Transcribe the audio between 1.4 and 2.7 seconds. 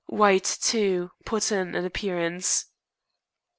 in an appearance.